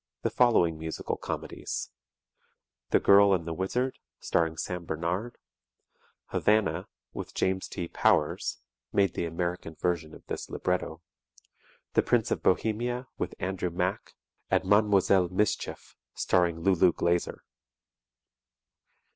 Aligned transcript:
the 0.23 0.31
following 0.31 0.79
musical 0.79 1.15
comedies: 1.15 1.91
"The 2.89 2.99
Girl 2.99 3.35
and 3.35 3.45
the 3.45 3.53
Wizard," 3.53 3.99
starring 4.19 4.57
Sam 4.57 4.83
Bernard; 4.83 5.37
"Havana," 6.29 6.87
with 7.13 7.35
James 7.35 7.67
T. 7.67 7.87
Powers 7.87 8.57
(made 8.91 9.13
the 9.13 9.27
American 9.27 9.75
version 9.75 10.15
of 10.15 10.25
this 10.25 10.49
libretto); 10.49 11.03
"The 11.93 12.01
Prince 12.01 12.31
of 12.31 12.41
Bohemia," 12.41 13.09
with 13.19 13.35
Andrew 13.37 13.69
Mack, 13.69 14.15
and 14.49 14.63
"Mlle. 14.63 15.29
Mischief," 15.29 15.95
starring 16.15 16.61
Lulu 16.61 16.93
Glaser. 16.93 17.43